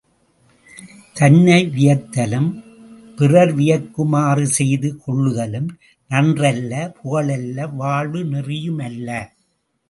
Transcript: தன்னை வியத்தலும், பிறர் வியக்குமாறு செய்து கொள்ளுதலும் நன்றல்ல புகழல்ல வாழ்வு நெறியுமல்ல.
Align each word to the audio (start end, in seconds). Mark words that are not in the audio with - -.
தன்னை 1.15 1.57
வியத்தலும், 1.75 2.47
பிறர் 3.17 3.53
வியக்குமாறு 3.57 4.45
செய்து 4.57 4.89
கொள்ளுதலும் 5.03 5.69
நன்றல்ல 6.11 6.73
புகழல்ல 6.97 7.69
வாழ்வு 7.75 8.23
நெறியுமல்ல. 8.25 9.09